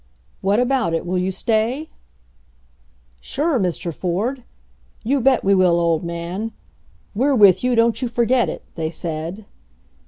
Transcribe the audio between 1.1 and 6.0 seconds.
you stay?" "Sure, Mr. Ford." "You bet we will,